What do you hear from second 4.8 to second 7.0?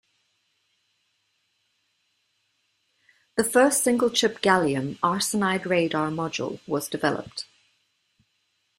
arsenide radar module was